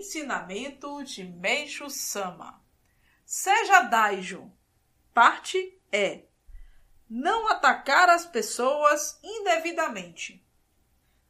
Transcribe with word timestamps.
Ensinamento 0.00 1.04
de 1.04 1.22
Meixo 1.24 1.90
Sama. 1.90 2.64
Seja 3.22 3.82
Daijo. 3.82 4.50
Parte 5.12 5.78
é 5.92 6.22
não 7.06 7.46
atacar 7.48 8.08
as 8.08 8.24
pessoas 8.24 9.20
indevidamente. 9.22 10.42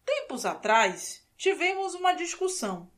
Tempos 0.06 0.46
atrás, 0.46 1.26
tivemos 1.36 1.94
uma 1.94 2.12
discussão. 2.12 2.88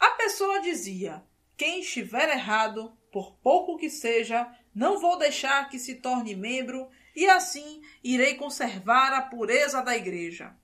A 0.00 0.12
pessoa 0.12 0.62
dizia: 0.62 1.22
quem 1.58 1.80
estiver 1.80 2.30
errado, 2.30 2.96
por 3.12 3.36
pouco 3.36 3.76
que 3.76 3.90
seja, 3.90 4.50
não 4.74 4.98
vou 4.98 5.18
deixar 5.18 5.68
que 5.68 5.78
se 5.78 5.96
torne 5.96 6.34
membro 6.34 6.88
e 7.14 7.28
assim 7.28 7.82
irei 8.02 8.36
conservar 8.36 9.12
a 9.12 9.20
pureza 9.20 9.82
da 9.82 9.94
igreja. 9.94 10.56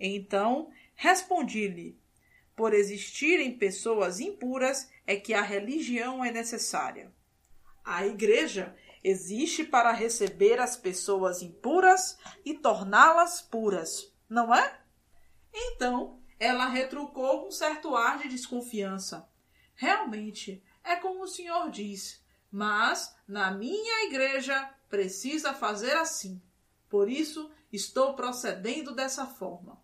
Então 0.00 0.72
respondi-lhe: 0.96 2.01
por 2.54 2.74
existirem 2.74 3.56
pessoas 3.56 4.20
impuras 4.20 4.88
é 5.06 5.16
que 5.16 5.34
a 5.34 5.42
religião 5.42 6.24
é 6.24 6.30
necessária. 6.30 7.12
A 7.84 8.06
igreja 8.06 8.76
existe 9.02 9.64
para 9.64 9.92
receber 9.92 10.60
as 10.60 10.76
pessoas 10.76 11.42
impuras 11.42 12.18
e 12.44 12.54
torná-las 12.54 13.40
puras, 13.40 14.12
não 14.28 14.54
é? 14.54 14.80
Então, 15.52 16.20
ela 16.38 16.68
retrucou 16.68 17.42
com 17.42 17.50
certo 17.50 17.96
ar 17.96 18.18
de 18.18 18.28
desconfiança. 18.28 19.28
Realmente, 19.74 20.62
é 20.84 20.96
como 20.96 21.22
o 21.22 21.28
senhor 21.28 21.70
diz, 21.70 22.24
mas 22.50 23.14
na 23.26 23.50
minha 23.50 24.06
igreja 24.06 24.72
precisa 24.88 25.52
fazer 25.52 25.96
assim. 25.96 26.40
Por 26.88 27.08
isso, 27.08 27.50
estou 27.72 28.14
procedendo 28.14 28.94
dessa 28.94 29.26
forma. 29.26 29.82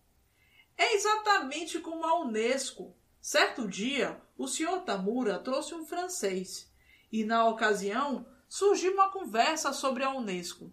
É 0.79 0.95
exatamente 0.95 1.81
como 1.81 2.07
a 2.07 2.21
Unesco. 2.21 2.97
Certo 3.21 3.67
dia, 3.67 4.23
o 4.39 4.47
senhor 4.47 4.83
Tamura 4.83 5.41
trouxe 5.41 5.75
um 5.75 5.85
francês 5.85 6.73
e, 7.11 7.25
na 7.25 7.47
ocasião, 7.49 8.25
surgiu 8.49 8.93
uma 8.93 9.11
conversa 9.11 9.73
sobre 9.73 10.05
a 10.05 10.11
Unesco. 10.15 10.73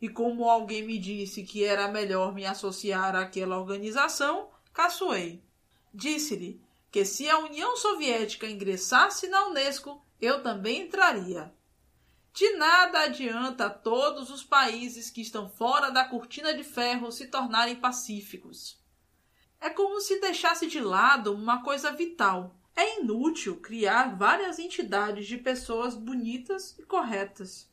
E 0.00 0.08
como 0.08 0.48
alguém 0.48 0.86
me 0.86 0.98
disse 0.98 1.42
que 1.42 1.64
era 1.64 1.88
melhor 1.88 2.32
me 2.32 2.46
associar 2.46 3.16
àquela 3.16 3.58
organização, 3.58 4.48
caçoei. 4.72 5.42
Disse-lhe 5.92 6.62
que 6.92 7.04
se 7.04 7.28
a 7.28 7.38
União 7.38 7.76
Soviética 7.76 8.46
ingressasse 8.46 9.26
na 9.26 9.48
Unesco, 9.48 10.00
eu 10.20 10.44
também 10.44 10.82
entraria. 10.82 11.52
De 12.32 12.52
nada 12.52 13.00
adianta 13.00 13.68
todos 13.68 14.30
os 14.30 14.44
países 14.44 15.10
que 15.10 15.20
estão 15.20 15.50
fora 15.50 15.90
da 15.90 16.04
cortina 16.04 16.54
de 16.54 16.62
ferro 16.62 17.10
se 17.10 17.26
tornarem 17.26 17.74
pacíficos. 17.74 18.80
É 19.60 19.68
como 19.68 20.00
se 20.00 20.18
deixasse 20.20 20.66
de 20.66 20.80
lado 20.80 21.34
uma 21.34 21.62
coisa 21.62 21.92
vital. 21.92 22.56
É 22.74 23.00
inútil 23.00 23.60
criar 23.60 24.16
várias 24.16 24.58
entidades 24.58 25.26
de 25.26 25.36
pessoas 25.36 25.94
bonitas 25.94 26.74
e 26.78 26.82
corretas. 26.82 27.70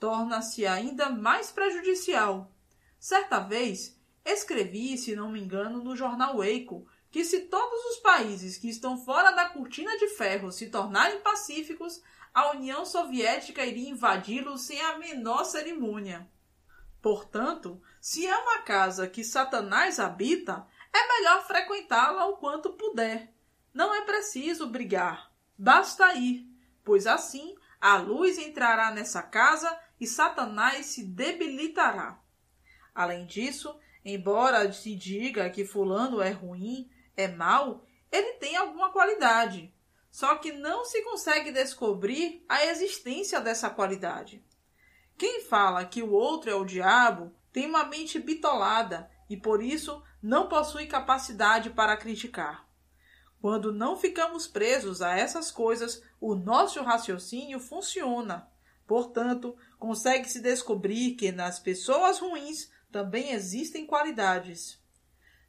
Torna-se 0.00 0.66
ainda 0.66 1.10
mais 1.10 1.52
prejudicial. 1.52 2.50
Certa 2.98 3.40
vez, 3.40 4.00
escrevi, 4.24 4.96
se 4.96 5.14
não 5.14 5.30
me 5.30 5.38
engano, 5.38 5.84
no 5.84 5.94
jornal 5.94 6.42
Eiko, 6.42 6.86
que 7.10 7.24
se 7.24 7.40
todos 7.40 7.84
os 7.92 7.98
países 7.98 8.56
que 8.56 8.68
estão 8.70 8.96
fora 8.96 9.30
da 9.30 9.50
cortina 9.50 9.98
de 9.98 10.08
ferro 10.08 10.50
se 10.50 10.70
tornarem 10.70 11.20
pacíficos, 11.20 12.02
a 12.32 12.52
União 12.52 12.86
Soviética 12.86 13.66
iria 13.66 13.90
invadi-los 13.90 14.62
sem 14.62 14.80
a 14.80 14.98
menor 14.98 15.44
cerimônia. 15.44 16.26
Portanto, 17.00 17.80
se 18.00 18.26
é 18.26 18.36
uma 18.36 18.62
casa 18.62 19.06
que 19.06 19.22
Satanás 19.22 20.00
habita, 20.00 20.66
é 20.92 21.08
melhor 21.08 21.46
frequentá-la 21.46 22.26
o 22.26 22.36
quanto 22.36 22.72
puder. 22.74 23.32
Não 23.72 23.94
é 23.94 24.02
preciso 24.02 24.66
brigar, 24.66 25.30
basta 25.56 26.14
ir, 26.14 26.46
pois 26.84 27.06
assim 27.06 27.54
a 27.80 27.96
luz 27.96 28.38
entrará 28.38 28.90
nessa 28.90 29.22
casa 29.22 29.78
e 30.00 30.06
Satanás 30.06 30.86
se 30.86 31.04
debilitará. 31.04 32.18
Além 32.94 33.26
disso, 33.26 33.78
embora 34.04 34.72
se 34.72 34.94
diga 34.94 35.50
que 35.50 35.64
Fulano 35.64 36.20
é 36.20 36.30
ruim, 36.30 36.90
é 37.16 37.28
mau, 37.28 37.84
ele 38.10 38.34
tem 38.34 38.56
alguma 38.56 38.90
qualidade. 38.90 39.72
Só 40.10 40.36
que 40.36 40.52
não 40.52 40.84
se 40.84 41.02
consegue 41.02 41.52
descobrir 41.52 42.44
a 42.48 42.64
existência 42.64 43.40
dessa 43.40 43.70
qualidade. 43.70 44.42
Quem 45.16 45.42
fala 45.42 45.84
que 45.84 46.02
o 46.02 46.10
outro 46.10 46.50
é 46.50 46.54
o 46.54 46.64
diabo 46.64 47.34
tem 47.52 47.66
uma 47.66 47.84
mente 47.84 48.18
bitolada 48.18 49.10
e 49.28 49.36
por 49.36 49.62
isso 49.62 50.02
não 50.22 50.48
possui 50.48 50.86
capacidade 50.86 51.70
para 51.70 51.96
criticar. 51.96 52.66
Quando 53.40 53.72
não 53.72 53.96
ficamos 53.96 54.48
presos 54.48 55.00
a 55.00 55.16
essas 55.16 55.50
coisas, 55.50 56.02
o 56.20 56.34
nosso 56.34 56.82
raciocínio 56.82 57.60
funciona. 57.60 58.50
Portanto, 58.86 59.56
consegue-se 59.78 60.40
descobrir 60.40 61.14
que 61.14 61.30
nas 61.30 61.60
pessoas 61.60 62.18
ruins 62.18 62.70
também 62.90 63.30
existem 63.30 63.86
qualidades. 63.86 64.82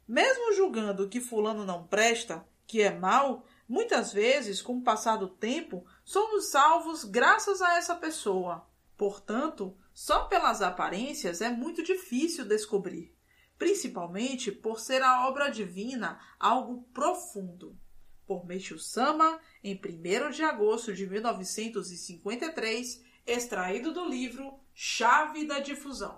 Mesmo 0.06 0.54
julgando 0.54 1.08
que 1.08 1.20
fulano 1.20 1.64
não 1.64 1.86
presta, 1.86 2.46
que 2.66 2.80
é 2.80 2.90
mau, 2.96 3.44
muitas 3.68 4.12
vezes, 4.12 4.62
com 4.62 4.76
o 4.78 4.82
passar 4.82 5.16
do 5.16 5.28
tempo, 5.28 5.84
somos 6.04 6.50
salvos 6.50 7.02
graças 7.02 7.60
a 7.60 7.76
essa 7.76 7.96
pessoa. 7.96 8.68
Portanto, 8.96 9.76
só 9.92 10.26
pelas 10.26 10.62
aparências 10.62 11.40
é 11.40 11.50
muito 11.50 11.82
difícil 11.82 12.44
descobrir 12.44 13.19
principalmente 13.60 14.50
por 14.50 14.80
ser 14.80 15.02
a 15.02 15.28
obra 15.28 15.50
divina 15.50 16.18
algo 16.38 16.82
profundo. 16.94 17.78
Por 18.26 18.46
Meishu 18.46 18.78
Sama, 18.78 19.38
em 19.62 19.78
1 19.78 20.30
de 20.30 20.42
agosto 20.42 20.94
de 20.94 21.06
1953, 21.06 23.04
extraído 23.26 23.92
do 23.92 24.06
livro 24.06 24.58
Chave 24.72 25.44
da 25.44 25.58
Difusão. 25.58 26.08